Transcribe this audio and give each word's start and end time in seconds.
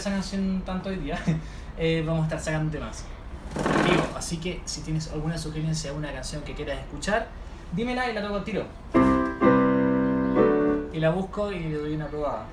esa 0.00 0.10
canción 0.10 0.62
tanto 0.64 0.88
hoy 0.88 0.96
día. 0.96 1.18
Eh, 1.82 2.02
vamos 2.04 2.24
a 2.24 2.24
estar 2.24 2.40
sacando 2.40 2.70
temas. 2.70 3.06
Así 4.14 4.36
que 4.36 4.60
si 4.66 4.82
tienes 4.82 5.10
alguna 5.12 5.38
sugerencia 5.38 5.90
de 5.92 5.96
una 5.96 6.12
canción 6.12 6.42
que 6.42 6.52
quieras 6.52 6.78
escuchar, 6.78 7.28
dímela 7.72 8.10
y 8.10 8.12
la 8.12 8.20
toco 8.20 8.34
al 8.34 8.44
tiro. 8.44 8.64
Y 10.92 11.00
la 11.00 11.08
busco 11.08 11.50
y 11.50 11.60
le 11.60 11.78
doy 11.78 11.94
una 11.94 12.06
probada. 12.06 12.44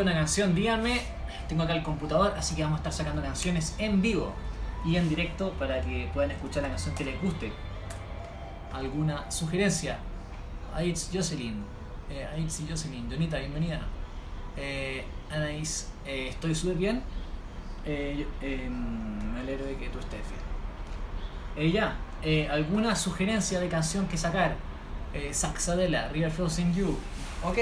Una 0.00 0.12
canción, 0.12 0.54
díganme. 0.54 1.00
Tengo 1.48 1.62
acá 1.62 1.74
el 1.74 1.82
computador, 1.82 2.34
así 2.36 2.54
que 2.54 2.62
vamos 2.62 2.76
a 2.76 2.80
estar 2.80 2.92
sacando 2.92 3.22
canciones 3.22 3.74
en 3.78 4.02
vivo 4.02 4.34
y 4.84 4.96
en 4.96 5.08
directo 5.08 5.52
para 5.52 5.80
que 5.80 6.10
puedan 6.12 6.30
escuchar 6.30 6.64
la 6.64 6.68
canción 6.68 6.94
que 6.94 7.06
les 7.06 7.22
guste. 7.22 7.50
¿Alguna 8.74 9.30
sugerencia? 9.30 9.96
Aitz 10.74 11.08
Jocelyn. 11.10 11.64
Eh, 12.10 12.46
Jocelyn. 12.68 13.08
Donita, 13.08 13.38
bienvenida. 13.38 13.80
Eh, 14.58 15.02
Anaís, 15.30 15.88
eh, 16.04 16.28
estoy 16.28 16.54
súper 16.54 16.76
bien. 16.76 17.02
Eh, 17.86 18.26
eh, 18.42 18.68
me 18.68 19.40
alegro 19.40 19.64
de 19.64 19.76
que 19.76 19.88
tú 19.88 19.98
estés 19.98 20.20
bien. 21.56 21.72
Ya, 21.72 21.96
¿alguna 22.50 22.94
sugerencia 22.94 23.60
de 23.60 23.68
canción 23.68 24.06
que 24.08 24.18
sacar? 24.18 24.56
Saxadela, 25.32 26.10
River 26.10 26.30
Frozen 26.30 26.74
You. 26.74 26.98
Ok. 27.42 27.58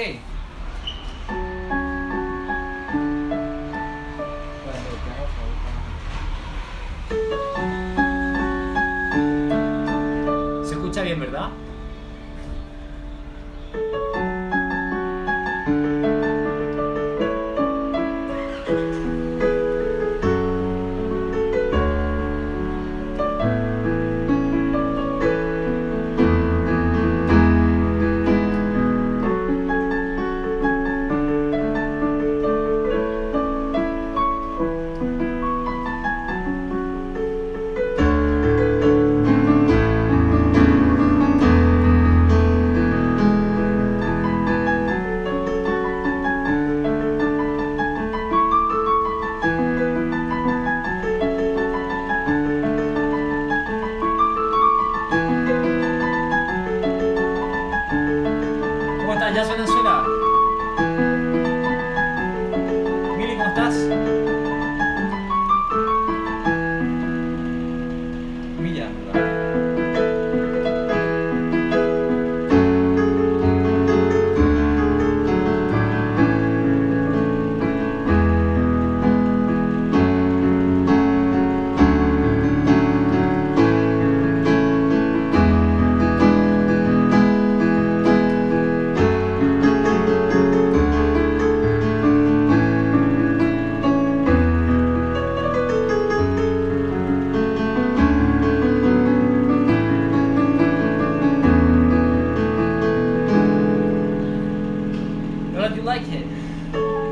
Like 106.07 106.19
it. 106.19 107.04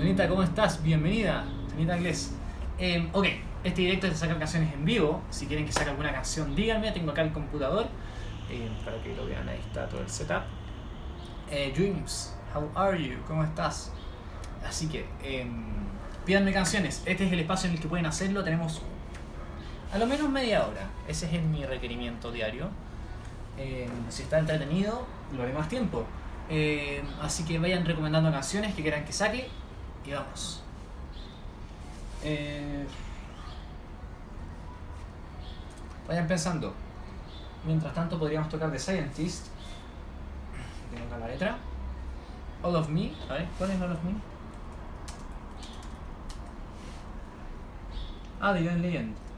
Señorita, 0.00 0.28
¿cómo 0.30 0.42
estás? 0.42 0.82
Bienvenida, 0.82 1.44
señorita 1.68 1.98
Inglés. 1.98 2.32
Eh, 2.78 3.06
ok, 3.12 3.26
este 3.64 3.82
directo 3.82 4.06
es 4.06 4.14
de 4.14 4.18
sacar 4.18 4.38
canciones 4.38 4.72
en 4.72 4.82
vivo. 4.82 5.20
Si 5.28 5.46
quieren 5.46 5.66
que 5.66 5.72
saque 5.72 5.90
alguna 5.90 6.10
canción, 6.10 6.56
díganme. 6.56 6.90
Tengo 6.92 7.10
acá 7.10 7.20
el 7.20 7.32
computador 7.32 7.86
eh, 8.50 8.70
para 8.82 8.96
que 9.02 9.14
lo 9.14 9.26
vean. 9.26 9.46
Ahí 9.46 9.58
está 9.58 9.86
todo 9.90 10.00
el 10.00 10.08
setup. 10.08 10.44
Eh, 11.50 11.70
Dreams, 11.76 12.34
how 12.54 12.70
are 12.74 12.98
you? 12.98 13.18
¿Cómo 13.28 13.44
estás? 13.44 13.92
Así 14.66 14.88
que, 14.88 15.04
eh, 15.22 15.46
pídanme 16.24 16.54
canciones. 16.54 17.02
Este 17.04 17.26
es 17.26 17.32
el 17.34 17.40
espacio 17.40 17.68
en 17.68 17.76
el 17.76 17.82
que 17.82 17.88
pueden 17.88 18.06
hacerlo. 18.06 18.42
Tenemos 18.42 18.80
a 19.92 19.98
lo 19.98 20.06
menos 20.06 20.30
media 20.30 20.66
hora. 20.66 20.88
Ese 21.08 21.26
es 21.26 21.42
mi 21.42 21.66
requerimiento 21.66 22.32
diario. 22.32 22.70
Si 24.08 24.22
está 24.22 24.38
entretenido, 24.38 25.06
lo 25.36 25.42
haré 25.42 25.52
más 25.52 25.68
tiempo. 25.68 26.06
Así 27.20 27.44
que 27.44 27.58
vayan 27.58 27.84
recomendando 27.84 28.32
canciones 28.32 28.74
que 28.74 28.80
quieran 28.80 29.04
que 29.04 29.12
saque 29.12 29.46
y 30.04 30.12
vamos. 30.12 30.62
Eh, 32.22 32.86
vayan 36.06 36.26
pensando. 36.26 36.74
Mientras 37.64 37.94
tanto 37.94 38.18
podríamos 38.18 38.48
tocar 38.48 38.70
The 38.70 38.78
Scientist. 38.78 39.48
Tengo 40.90 41.06
acá 41.06 41.18
la 41.18 41.28
letra. 41.28 41.58
All 42.62 42.76
of 42.76 42.88
Me. 42.88 43.12
A 43.28 43.34
ver, 43.34 43.48
¿cuál 43.58 43.70
es 43.70 43.80
All 43.80 43.92
of 43.92 44.02
Me? 44.02 44.14
Ah, 48.40 48.52
The 48.54 48.64
Young 48.64 48.80
Legend. 48.80 49.29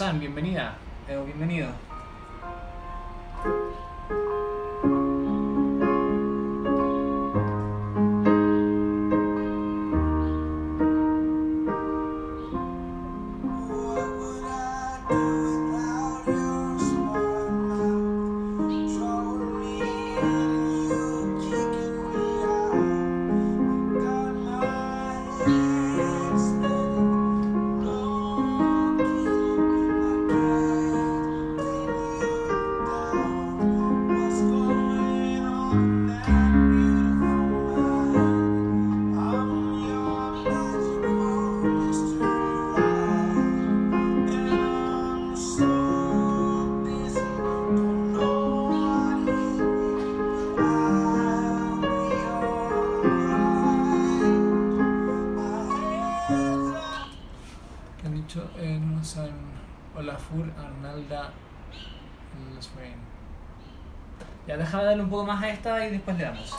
Han, 0.00 0.18
bienvenida. 0.18 0.78
Eh, 1.08 1.22
bienvenido. 1.26 1.68
No 58.36 58.96
nos 58.96 59.08
saben. 59.08 59.34
Olafur, 59.96 60.46
Arnalda, 60.56 61.32
Swain. 62.60 62.94
Ya, 64.46 64.56
déjame 64.56 64.84
darle 64.84 65.02
un 65.02 65.10
poco 65.10 65.26
más 65.26 65.42
a 65.42 65.48
esta 65.48 65.86
y 65.86 65.90
después 65.90 66.16
le 66.16 66.24
damos. 66.24 66.54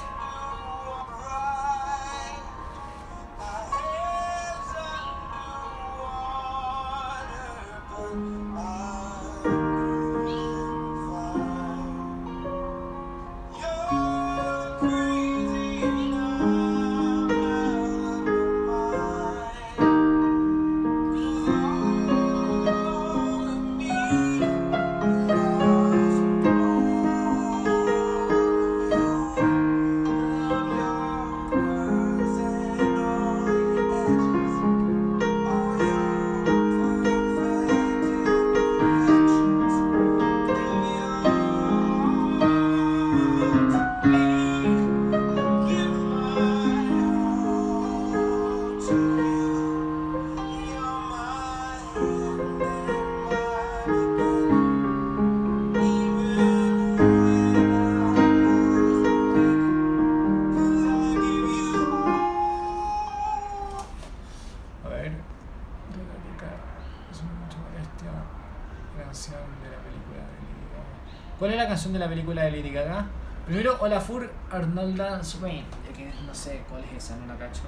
Película 72.12 72.44
de 72.44 72.52
Lady 72.52 72.72
Gaga? 72.72 73.06
Primero, 73.46 73.78
Olafur 73.80 74.30
Arnolda 74.52 75.24
Swain. 75.24 75.66
Que 75.96 76.12
no 76.26 76.34
sé 76.34 76.62
cuál 76.70 76.84
es 76.84 77.06
esa, 77.06 77.16
no 77.16 77.26
la 77.26 77.38
cacho. 77.40 77.62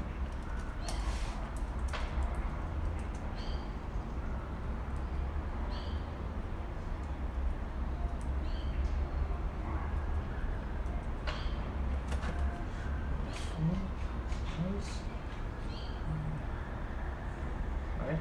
A 18.01 18.06
ver. 18.06 18.18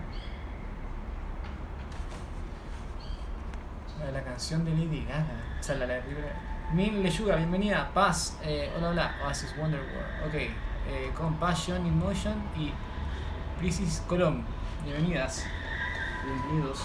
La 3.99 4.07
de 4.07 4.13
la 4.13 4.23
canción 4.23 4.65
de 4.65 4.71
Lady 4.71 5.05
Gaga. 5.05 5.27
O 5.59 5.63
sea, 5.63 5.75
la 5.77 5.87
de 5.87 5.97
la 5.97 6.03
película. 6.05 6.27
Min 6.73 7.03
Lechuga, 7.03 7.37
bienvenida. 7.37 7.91
Paz, 7.93 8.39
eh, 8.43 8.73
hola, 8.75 8.89
hola. 8.89 9.15
Oasis 9.27 9.55
Wonderworld. 9.59 10.27
Ok. 10.27 10.35
Eh, 10.35 11.11
Compassion 11.15 11.87
in 11.87 11.99
Motion 11.99 12.35
y 12.57 12.73
Crisis 13.61 14.03
Colón. 14.09 14.43
Bienvenidas. 14.83 15.45
Bienvenidos. 16.25 16.81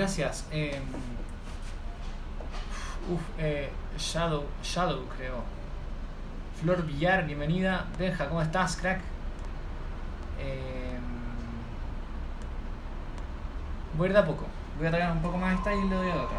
Gracias. 0.00 0.48
Eh, 0.50 0.80
eh, 3.38 3.68
Shadow, 3.98 4.46
Shadow 4.62 5.04
creo. 5.14 5.44
Flor 6.58 6.86
Villar, 6.86 7.26
bienvenida. 7.26 7.84
Benja, 7.98 8.26
¿cómo 8.26 8.40
estás, 8.40 8.76
crack? 8.76 9.02
Eh, 10.38 10.98
voy 13.98 14.06
a 14.06 14.08
ir 14.08 14.14
de 14.14 14.20
a 14.20 14.24
poco. 14.24 14.46
Voy 14.78 14.86
a 14.86 14.90
tragar 14.90 15.12
un 15.12 15.20
poco 15.20 15.36
más 15.36 15.58
esta 15.58 15.74
y 15.74 15.86
le 15.86 15.94
doy 15.94 16.08
a 16.08 16.16
otra. 16.16 16.38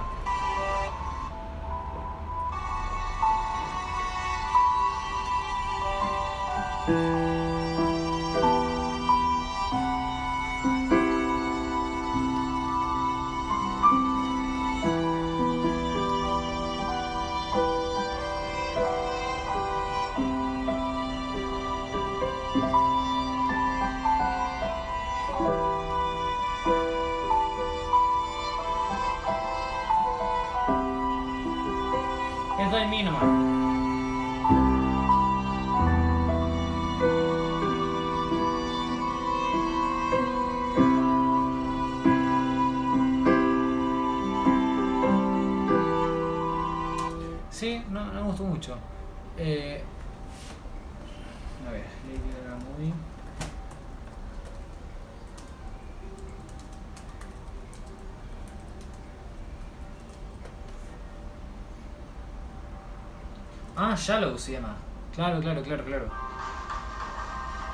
Ah, 63.84 63.96
Shallow 63.98 64.38
se 64.38 64.52
llama. 64.52 64.76
Claro, 65.16 65.42
claro, 65.42 65.64
claro, 65.64 65.84
claro. 65.84 66.06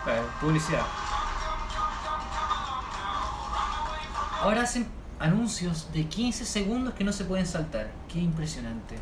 Ver, 0.06 0.24
publicidad. 0.40 0.86
Ahora 4.42 4.62
hacen 4.62 4.90
anuncios 5.20 5.92
de 5.92 6.08
15 6.08 6.46
segundos 6.46 6.94
que 6.94 7.04
no 7.04 7.12
se 7.12 7.26
pueden 7.26 7.46
saltar. 7.46 7.92
Qué 8.08 8.20
impresionante. 8.20 8.98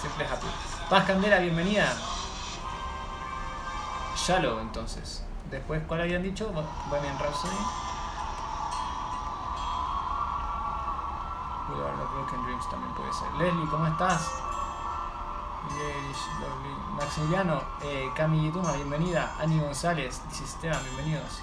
Siempre 0.00 0.26
happy. 0.26 0.46
Paz 0.90 1.04
Candela, 1.04 1.38
bienvenida. 1.38 1.96
Shallow, 4.16 4.58
entonces. 4.58 5.24
Después, 5.48 5.80
¿cuál 5.86 6.00
habían 6.00 6.24
dicho? 6.24 6.50
Bohemian 6.90 7.16
Rhapsody. 7.20 7.54
Boulevard 11.68 12.00
of 12.00 12.12
Broken 12.12 12.42
Dreams 12.44 12.68
también 12.68 12.92
puede 12.94 13.12
ser. 13.12 13.28
Leslie, 13.42 13.66
¿cómo 13.66 13.88
estás? 13.88 14.30
Maximiliano, 16.96 17.60
eh, 17.82 18.08
Cami 18.14 18.40
Yituma, 18.40 18.72
bienvenida. 18.74 19.34
Ani 19.40 19.58
González, 19.58 20.22
dice 20.28 20.44
Esteban, 20.44 20.80
bienvenidos. 20.84 21.42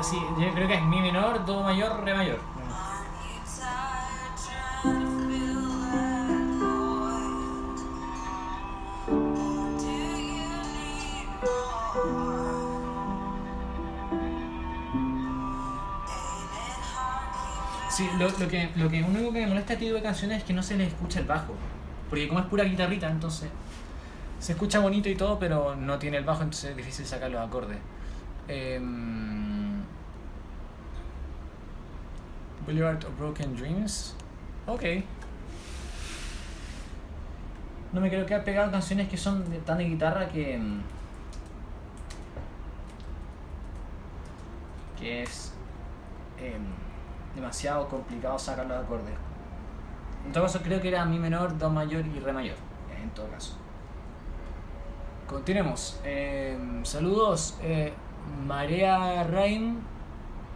Sí, 0.00 0.16
yo 0.38 0.52
creo 0.54 0.66
que 0.66 0.74
es 0.74 0.82
mi 0.82 1.00
menor, 1.00 1.44
do 1.44 1.62
mayor, 1.62 2.02
re 2.04 2.14
mayor. 2.14 2.38
Sí, 17.90 18.08
lo, 18.18 18.28
lo 18.28 18.48
que, 18.48 18.70
lo 18.76 18.88
que 18.88 19.02
único 19.02 19.32
que 19.32 19.40
me 19.40 19.46
molesta 19.46 19.72
a 19.72 19.74
este 19.74 19.84
tipo 19.84 19.96
de 19.96 20.02
canciones 20.02 20.38
es 20.38 20.44
que 20.44 20.54
no 20.54 20.62
se 20.62 20.76
les 20.76 20.88
escucha 20.88 21.20
el 21.20 21.26
bajo. 21.26 21.54
Porque 22.08 22.26
como 22.26 22.40
es 22.40 22.46
pura 22.46 22.64
guitarrita, 22.64 23.10
entonces 23.10 23.50
se 24.40 24.52
escucha 24.52 24.80
bonito 24.80 25.08
y 25.08 25.14
todo, 25.14 25.38
pero 25.38 25.76
no 25.76 25.98
tiene 25.98 26.16
el 26.16 26.24
bajo, 26.24 26.42
entonces 26.42 26.70
es 26.70 26.76
difícil 26.76 27.06
sacar 27.06 27.30
los 27.30 27.40
acordes. 27.40 27.78
Em, 28.48 29.11
Boulevard 32.72 33.04
of 33.04 33.18
Broken 33.18 33.54
Dreams. 33.54 34.14
Ok. 34.66 34.82
No 37.92 38.00
me 38.00 38.08
quiero 38.08 38.24
quedar 38.24 38.44
pegado 38.44 38.68
a 38.68 38.72
canciones 38.72 39.08
que 39.08 39.18
son 39.18 39.50
de, 39.50 39.58
tan 39.58 39.76
de 39.76 39.84
guitarra 39.84 40.28
que. 40.28 40.54
em, 40.54 40.80
que 44.98 45.22
es 45.22 45.52
em, 46.38 46.62
demasiado 47.34 47.86
complicado 47.88 48.38
sacar 48.38 48.66
los 48.66 48.78
acordes. 48.82 49.14
En 50.24 50.32
todo 50.32 50.44
caso, 50.44 50.62
creo 50.62 50.80
que 50.80 50.88
era 50.88 51.04
mi 51.04 51.18
menor, 51.18 51.58
do 51.58 51.68
mayor 51.68 52.06
y 52.06 52.20
re 52.20 52.32
mayor. 52.32 52.56
En 53.02 53.10
todo 53.10 53.28
caso. 53.28 53.58
Continuemos. 55.26 56.00
Em, 56.04 56.82
saludos. 56.86 57.58
eh, 57.62 57.92
Marea 58.46 59.24
Rain 59.24 59.80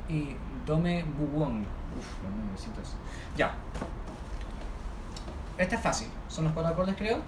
y 0.08 0.36
Dome 0.64 1.04
Buwong. 1.04 1.75
Uf, 1.98 2.22
los 2.22 2.32
nombrecitos. 2.32 2.94
Ya. 3.36 3.54
Esta 5.58 5.76
es 5.76 5.80
fácil. 5.80 6.08
Son 6.28 6.44
los 6.44 6.52
cuatro 6.52 6.72
acordes, 6.72 6.96
creo. 6.96 7.18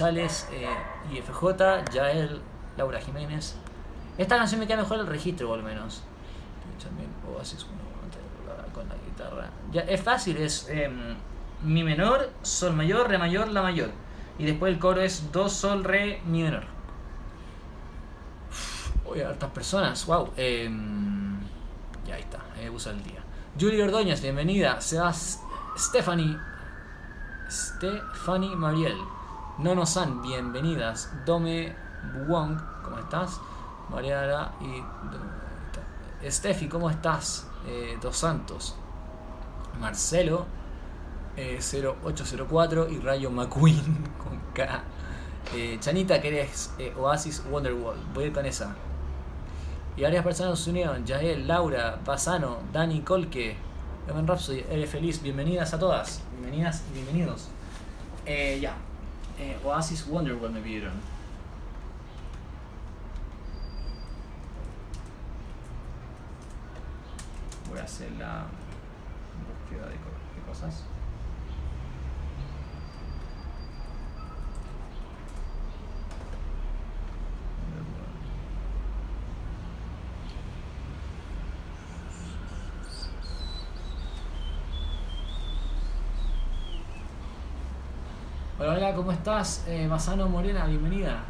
González, 0.00 0.48
eh, 0.50 0.66
IFJ, 1.12 1.92
Yael, 1.92 2.40
Laura 2.78 2.98
Jiménez. 3.02 3.54
Esta 4.16 4.38
canción 4.38 4.58
me 4.58 4.66
queda 4.66 4.78
mejor 4.78 4.98
el 4.98 5.06
registro, 5.06 5.54
lo 5.54 5.62
menos. 5.62 6.02
También 6.82 7.10
Oasis, 7.36 7.66
con 8.72 8.88
la 8.88 8.94
guitarra. 8.94 9.50
Ya, 9.70 9.82
es 9.82 10.00
fácil, 10.00 10.38
es 10.38 10.70
em, 10.70 11.16
Mi 11.62 11.84
menor, 11.84 12.30
Sol 12.40 12.72
mayor, 12.72 13.10
Re 13.10 13.18
mayor, 13.18 13.48
La 13.48 13.60
mayor. 13.60 13.90
Y 14.38 14.46
después 14.46 14.72
el 14.72 14.78
coro 14.78 15.02
es 15.02 15.30
Do, 15.32 15.50
Sol, 15.50 15.84
Re, 15.84 16.22
Mi 16.24 16.44
menor. 16.44 16.64
Oye, 19.04 19.22
hartas 19.22 19.50
personas, 19.50 20.06
wow. 20.06 20.30
Em, 20.34 21.40
ya 22.06 22.14
ahí 22.14 22.22
está, 22.22 22.38
me 22.56 22.70
puso 22.70 22.90
el 22.90 23.02
día. 23.02 23.22
Julie 23.60 23.82
Ordóñez, 23.82 24.22
bienvenida. 24.22 24.80
Sebas, 24.80 25.42
Stephanie, 25.76 26.38
Stephanie 27.50 28.56
Mariel. 28.56 28.96
Nono 29.62 29.84
San, 29.84 30.22
bienvenidas. 30.22 31.10
Dome 31.26 31.74
Wong, 32.26 32.58
¿cómo 32.82 32.98
estás? 32.98 33.38
Mariana 33.90 34.52
y. 34.58 34.82
Steffi, 36.30 36.66
¿cómo 36.66 36.88
estás? 36.88 37.46
Eh, 37.66 37.98
Dos 38.00 38.16
Santos. 38.16 38.74
Marcelo, 39.78 40.46
eh, 41.36 41.58
0804 41.60 42.88
y 42.88 43.00
Rayo 43.00 43.30
McQueen 43.30 43.84
con 44.24 44.40
K. 44.54 44.82
Eh, 45.54 45.76
Chanita, 45.78 46.22
¿querés 46.22 46.72
eh, 46.78 46.94
Oasis 46.98 47.44
Wonderwall? 47.50 47.98
Voy 48.14 48.24
a 48.24 48.26
ir 48.28 48.32
con 48.32 48.46
esa. 48.46 48.74
Y 49.94 50.02
varias 50.02 50.24
personas 50.24 50.58
se 50.58 50.70
unieron. 50.70 51.04
Yael, 51.04 51.46
Laura, 51.46 52.00
Pasano, 52.02 52.60
Dani 52.72 53.02
Colque, 53.02 53.56
Evan 54.08 54.26
Rhapsody, 54.26 54.64
eres 54.70 54.88
feliz. 54.88 55.20
Bienvenidas 55.20 55.74
a 55.74 55.78
todas. 55.78 56.22
Bienvenidas 56.32 56.82
y 56.90 56.94
bienvenidos. 56.94 57.48
Eh, 58.24 58.58
ya. 58.62 58.74
Eh, 59.40 59.56
Oasis 59.64 60.06
Wonderwall 60.06 60.52
me 60.52 60.60
pidieron. 60.60 60.92
Voy 67.70 67.78
a 67.78 67.84
hacer 67.84 68.12
la 68.18 68.44
búsqueda 69.48 69.86
de, 69.86 69.94
de 69.94 70.46
cosas. 70.46 70.84
Hola, 88.60 88.74
hola, 88.74 88.94
¿cómo 88.94 89.10
estás? 89.10 89.64
Eh, 89.66 89.86
Masano 89.88 90.28
Morena, 90.28 90.66
bienvenida. 90.66 91.20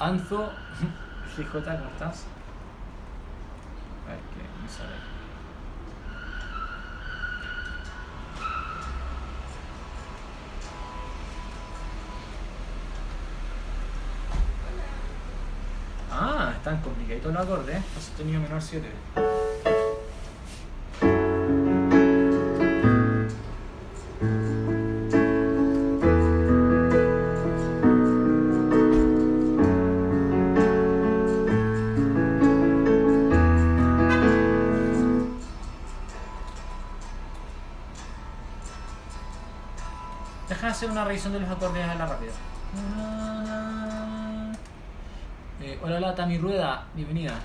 Anzo 0.00 0.50
GJ, 1.36 1.52
¿cómo 1.52 1.90
estás? 1.90 2.24
A 4.04 4.10
ver 4.10 4.18
qué 4.34 4.42
me 4.60 4.68
sale. 4.68 4.90
Ah, 16.10 16.52
están 16.56 16.80
complicaditos 16.80 17.32
los 17.32 17.44
acordes, 17.44 17.76
¿eh? 17.76 17.82
Fa 17.94 18.00
sostenido 18.00 18.40
menor 18.40 18.60
7. 18.60 19.29
Una 41.00 41.08
revisión 41.08 41.32
de 41.32 41.40
los 41.40 41.48
acordes 41.48 41.82
a 41.82 41.94
la 41.94 42.06
rápida. 42.06 42.32
Eh, 45.62 45.78
hola, 45.82 45.96
hola, 45.96 46.14
Tami 46.14 46.36
Rueda, 46.36 46.84
bienvenida. 46.94 47.40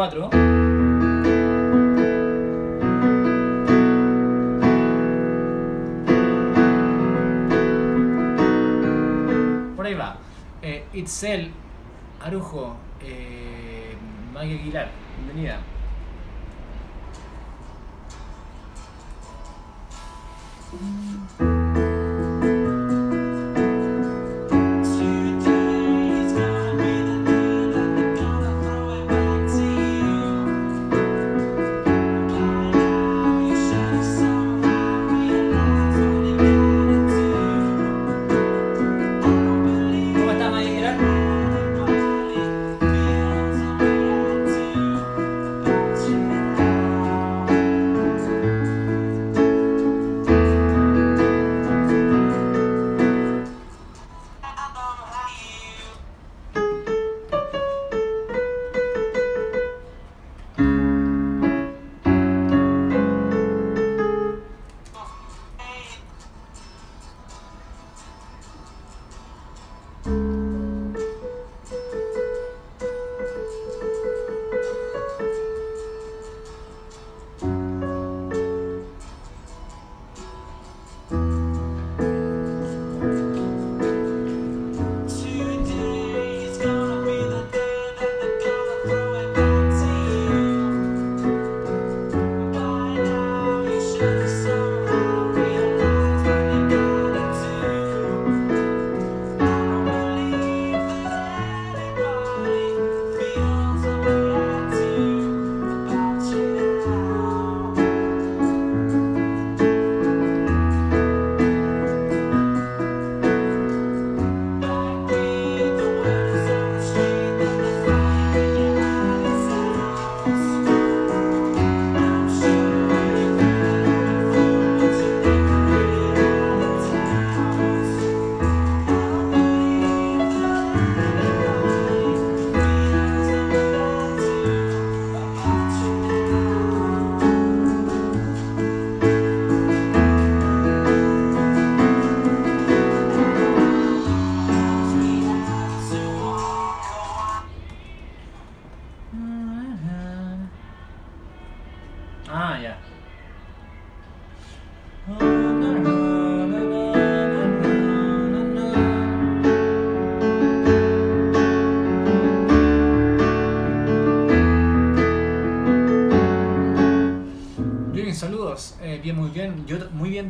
Ya, 0.00 0.06
me 0.06 0.16
hizo 0.16 0.30
cuatro. 0.30 0.30
Por 9.76 9.86
ahí 9.86 9.94
va. 9.94 10.16
Eh, 10.62 10.84
Itzel, 10.94 11.50
Arujo, 12.24 12.76
eh, 13.02 13.94
Maggie 14.32 14.58
Aguilar, 14.58 14.88
bienvenida. 15.18 15.58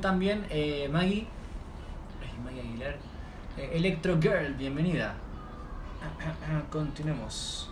También. 0.00 0.46
Eh, 0.50 0.88
Maggie. 0.90 1.26
Maggie 2.44 2.60
Aguilar. 2.60 2.96
Eh, 3.56 3.70
Electro 3.74 4.18
Girl, 4.20 4.54
bienvenida. 4.54 5.14
Continuemos. 6.70 7.70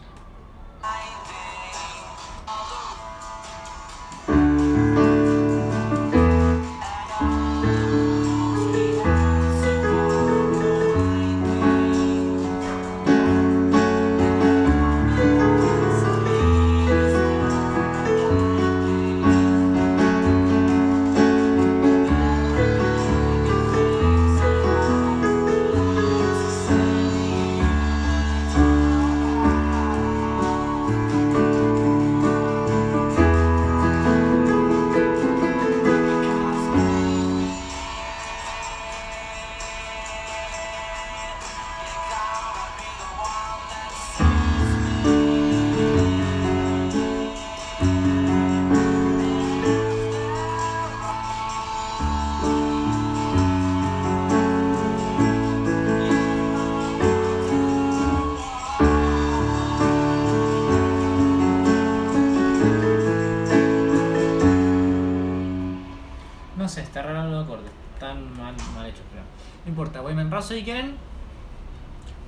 Enraso 70.38 70.54
si 70.54 70.62
quieren. 70.62 70.94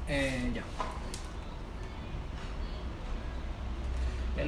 Eh, 0.09 0.53
ya. 0.55 0.63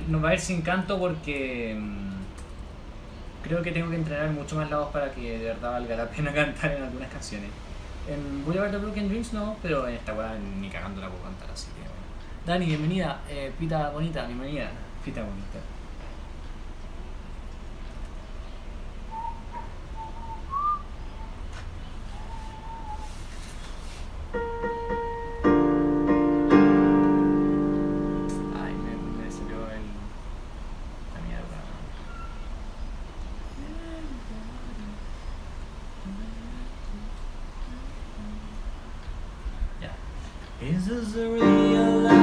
Nos 0.09 0.25
va 0.25 0.31
a 0.31 0.35
ir 0.35 0.41
sin 0.41 0.63
canto 0.63 0.99
porque. 0.99 1.77
mm, 1.79 2.13
creo 3.43 3.63
que 3.63 3.73
tengo 3.73 3.91
que 3.91 3.97
entrenar 3.97 4.31
mucho 4.31 4.57
más 4.57 4.71
lados 4.71 4.91
para 4.93 5.13
que 5.13 5.39
de 5.39 5.45
verdad 5.45 5.73
valga 5.73 5.97
la 5.97 6.11
pena 6.11 6.33
cantar 6.35 6.73
en 6.73 6.83
algunas 6.85 7.11
canciones. 7.11 7.51
En 8.09 8.45
Voy 8.45 8.59
a 8.59 8.63
ver 8.63 8.73
The 8.73 8.79
Broken 8.79 9.09
Dreams 9.09 9.33
no, 9.33 9.57
pero 9.63 9.87
en 9.87 9.95
esta 9.95 10.15
weá 10.15 10.35
ni 10.61 10.69
cagando 10.69 11.01
la 11.01 11.09
puedo 11.09 11.23
cantar, 11.23 11.51
así 11.51 11.69
que 11.69 11.81
bueno. 11.81 11.93
Dani, 12.47 12.67
bienvenida. 12.67 13.21
Eh, 13.29 13.53
Pita 13.59 13.91
Bonita, 13.91 14.27
bienvenida. 14.27 14.71
Pita 15.05 15.23
Bonita. 15.23 15.59
Ya. 39.81 39.91
Is 40.61 40.87
this 40.87 41.17
a 41.17 41.29
real 41.29 41.99
life? 42.01 42.22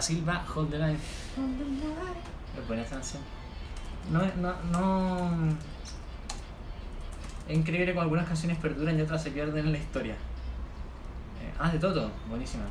Silva, 0.00 0.44
Hold 0.54 0.70
the 0.70 0.78
Line. 0.78 0.98
Es 2.58 2.66
buena 2.66 2.84
canción. 2.84 3.22
No. 4.10 5.30
Es 7.48 7.56
increíble 7.56 7.92
como 7.92 8.02
algunas 8.02 8.26
canciones 8.26 8.58
perduran 8.58 8.98
y 8.98 9.02
otras 9.02 9.22
se 9.22 9.30
pierden 9.30 9.66
en 9.66 9.72
la 9.72 9.78
historia. 9.78 10.14
Eh, 10.14 11.52
ah, 11.58 11.70
de 11.70 11.78
Toto, 11.78 12.10
buenísima. 12.28 12.64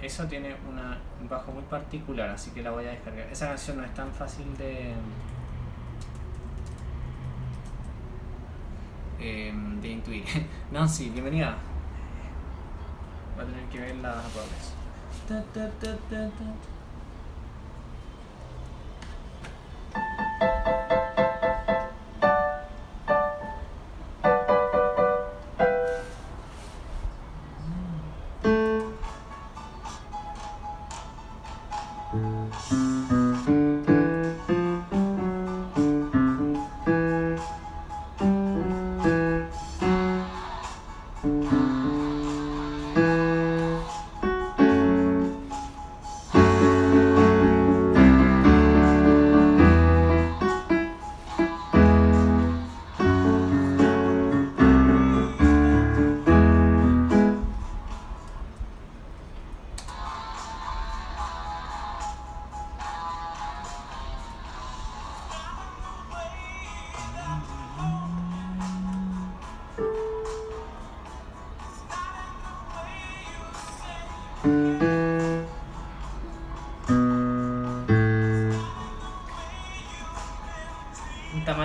Eso 0.00 0.24
tiene 0.26 0.56
una, 0.68 0.98
un 1.20 1.28
bajo 1.28 1.52
muy 1.52 1.62
particular, 1.62 2.30
así 2.30 2.50
que 2.50 2.62
la 2.62 2.70
voy 2.70 2.84
a 2.86 2.90
descargar. 2.90 3.28
Esa 3.30 3.48
canción 3.48 3.78
no 3.78 3.84
es 3.84 3.94
tan 3.94 4.12
fácil 4.12 4.56
de. 4.56 4.94
Em, 9.22 9.80
de 9.80 9.88
intuir. 9.88 10.24
Nancy, 10.72 11.10
bienvenida. 11.10 11.56
Va 13.38 13.42
a 13.42 13.46
tener 13.46 13.64
que 13.70 13.78
ver 13.78 13.96
las 13.96 14.16
acordes. 14.26 14.74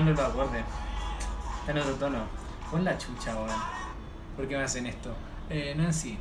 Tamaño 0.08 0.22
lo 0.22 0.28
acorde. 0.28 0.64
Está 1.60 1.72
en 1.72 1.78
otro 1.80 1.94
tono. 1.96 2.20
Pon 2.72 2.86
la 2.86 2.98
chucha, 2.98 3.36
weón. 3.36 3.50
¿Por 4.38 4.48
qué 4.48 4.56
me 4.56 4.64
hacen 4.64 4.86
esto? 4.86 5.14
Eh, 5.50 5.74
Nancy. 5.76 6.18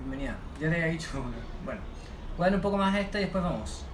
Bienvenida. 0.00 0.36
Ya 0.60 0.68
le 0.68 0.76
había 0.76 0.92
dicho. 0.92 1.08
Bueno. 1.64 1.80
Voy 2.36 2.42
a 2.42 2.44
darle 2.44 2.56
un 2.56 2.62
poco 2.62 2.76
más 2.76 2.94
a 2.94 3.00
esta 3.00 3.18
y 3.18 3.22
después 3.22 3.42
vamos. 3.42 3.84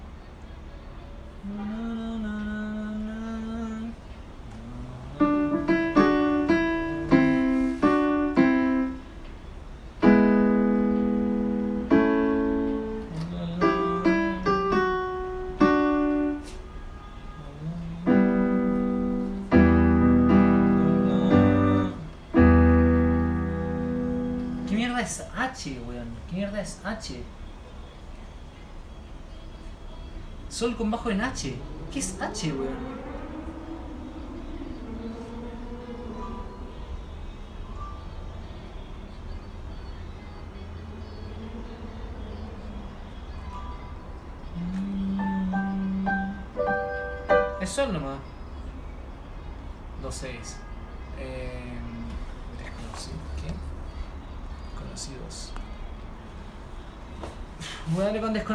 Sol 30.48 30.76
con 30.76 30.90
bajo 30.90 31.10
en 31.10 31.20
H. 31.20 31.54
¿Qué 31.92 31.98
es 31.98 32.20
H, 32.20 32.52
weón? 32.52 33.13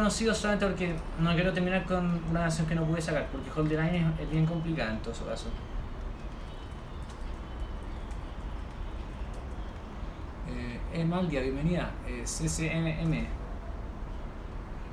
A 0.00 0.10
darle 0.10 0.24
con 0.24 0.34
desconocidos 0.34 0.38
solamente 0.38 0.66
porque 0.66 0.94
no 1.20 1.34
quiero 1.34 1.52
terminar 1.52 1.84
con 1.84 2.20
una 2.30 2.40
canción 2.40 2.66
que 2.66 2.74
no 2.74 2.84
pude 2.84 3.00
sacar, 3.00 3.26
porque 3.30 3.50
Hold 3.50 3.68
the 3.68 3.76
Line 3.76 4.12
es, 4.20 4.30
bien 4.30 4.46
complicada 4.46 4.92
en 4.92 4.98
todo 5.00 5.12
caso. 5.26 5.48
Eh, 10.48 11.00
Emaldia, 11.00 11.42
bienvenida. 11.42 11.90
Eh. 12.06 12.24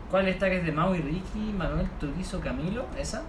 ¿Cuál 0.09 0.27
es 0.27 0.35
esta 0.35 0.49
que 0.49 0.59
es 0.59 0.65
de 0.65 0.71
Mau 0.71 0.93
Ricky, 0.93 1.53
Manuel 1.57 1.89
Turizo, 1.99 2.39
Camilo? 2.39 2.85
¿Esa? 2.97 3.23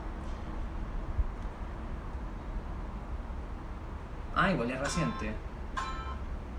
Ah, 4.35 4.53
igual 4.53 4.71
es 4.71 4.79
reciente. 4.79 5.33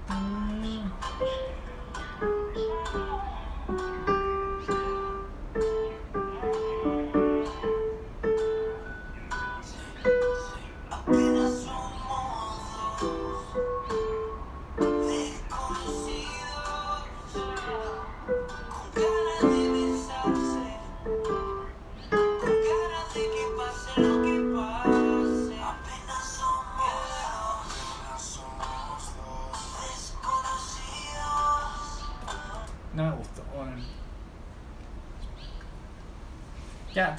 Apenas 0.09 0.91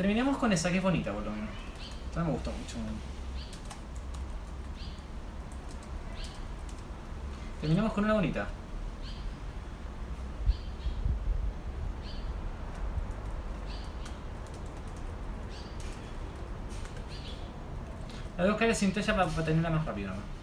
terminemos 0.00 0.38
con 0.38 0.50
esa 0.50 0.70
que 0.70 0.78
es 0.78 0.82
bonita 0.82 1.12
por 1.12 1.22
lo 1.22 1.30
menos. 1.30 1.50
Esta 2.08 2.24
me 2.24 2.30
gustó 2.30 2.50
mucho. 2.50 2.78
man. 2.78 2.94
Terminemos 7.60 7.92
con 7.92 8.04
una 8.04 8.14
bonita. 8.14 8.46
La 18.38 18.44
voy 18.44 18.48
a 18.48 18.52
buscar 18.52 18.68
el 18.70 18.74
sintesia 18.74 19.14
para, 19.14 19.28
para 19.28 19.44
tenerla 19.44 19.68
más 19.68 19.84
rápido. 19.84 20.14
¿no? 20.14 20.39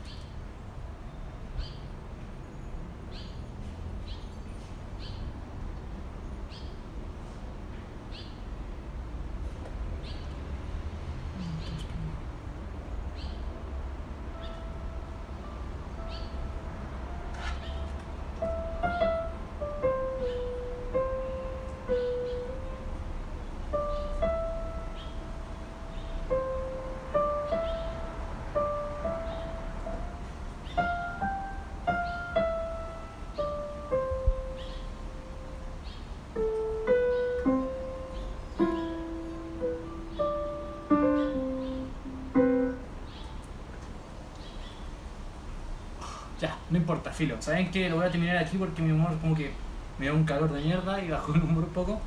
Importa, 46.87 47.11
filo. 47.11 47.35
Saben 47.41 47.69
que 47.69 47.89
lo 47.89 47.97
voy 47.97 48.05
a 48.05 48.11
terminar 48.11 48.37
aquí 48.37 48.57
porque 48.57 48.81
mi 48.81 48.91
humor 48.91 49.17
como 49.19 49.35
que 49.35 49.51
me 49.99 50.05
da 50.07 50.13
un 50.13 50.23
calor 50.23 50.51
de 50.53 50.61
mierda 50.61 51.01
y 51.03 51.09
bajó 51.09 51.33
el 51.33 51.41
humor 51.41 51.65
un 51.65 51.69
poco. 51.71 51.99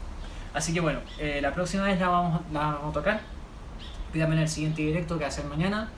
Así 0.54 0.72
que 0.72 0.80
bueno, 0.80 1.00
eh, 1.18 1.40
la 1.42 1.52
próxima 1.52 1.84
vez 1.84 2.00
la 2.00 2.08
vamos, 2.08 2.40
la 2.52 2.60
vamos 2.60 2.90
a 2.90 2.92
tocar. 2.92 3.20
Pídame 4.12 4.36
en 4.36 4.42
el 4.42 4.48
siguiente 4.48 4.82
directo 4.82 5.16
que 5.18 5.24
va 5.24 5.28
a 5.28 5.32
ser 5.32 5.44
mañana. 5.44 5.90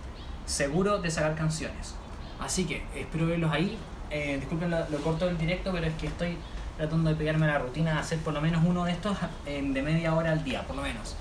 Seguro 0.46 0.98
de 1.00 1.10
sacar 1.10 1.34
canciones. 1.36 1.94
Así 2.40 2.64
que 2.64 2.82
espero 2.94 3.26
verlos 3.26 3.52
ahí. 3.52 3.78
Eh, 4.10 4.36
disculpen 4.40 4.70
lo, 4.70 4.78
lo 4.90 4.98
corto 4.98 5.26
del 5.26 5.38
directo, 5.38 5.70
pero 5.72 5.86
es 5.86 5.94
que 5.94 6.08
estoy 6.08 6.36
tratando 6.76 7.10
de 7.10 7.16
pegarme 7.16 7.46
la 7.46 7.58
rutina 7.58 7.92
de 7.92 7.98
hacer 8.00 8.18
por 8.18 8.34
lo 8.34 8.40
menos 8.40 8.62
uno 8.66 8.84
de 8.84 8.92
estos 8.92 9.16
de 9.46 9.82
media 9.82 10.14
hora 10.14 10.32
al 10.32 10.42
día, 10.44 10.62
por 10.66 10.74
lo 10.76 10.82
menos. 10.82 11.14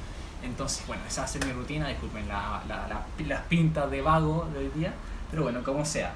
Entonces, 0.44 0.84
bueno, 0.88 1.04
esa 1.08 1.22
va 1.22 1.26
a 1.26 1.30
ser 1.30 1.46
mi 1.46 1.54
rutina. 1.54 1.88
Disculpen 1.90 2.28
la- 2.28 2.62
la- 2.68 2.88
la- 2.88 3.06
las 3.28 3.42
pintas 3.44 3.90
de 3.92 4.02
vago 4.02 4.50
del 4.54 4.74
día. 4.74 4.94
Pero 5.30 5.44
bueno, 5.44 5.64
como 5.64 5.86
sea. 5.86 6.12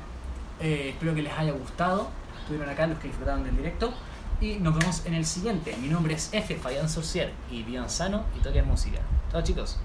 Eh, 0.59 0.89
espero 0.89 1.15
que 1.15 1.21
les 1.21 1.33
haya 1.33 1.51
gustado. 1.51 2.09
Estuvieron 2.41 2.69
acá 2.69 2.87
los 2.87 2.99
que 2.99 3.07
disfrutaron 3.07 3.43
del 3.43 3.55
directo. 3.57 3.93
Y 4.41 4.55
nos 4.55 4.77
vemos 4.77 5.05
en 5.05 5.13
el 5.13 5.25
siguiente. 5.25 5.75
Mi 5.77 5.87
nombre 5.87 6.13
es 6.13 6.29
F. 6.33 6.55
Fabián 6.55 6.89
Sorcier. 6.89 7.31
Y 7.51 7.63
vivan 7.63 7.89
sano 7.89 8.25
y 8.37 8.41
toquen 8.41 8.67
música. 8.67 8.99
Chao 9.31 9.41
chicos. 9.41 9.77